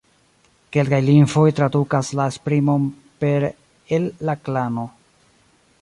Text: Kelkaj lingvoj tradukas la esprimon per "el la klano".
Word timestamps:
Kelkaj 0.77 0.99
lingvoj 1.09 1.43
tradukas 1.59 2.09
la 2.21 2.27
esprimon 2.33 2.89
per 3.25 3.49
"el 3.99 4.09
la 4.31 4.39
klano". 4.49 4.91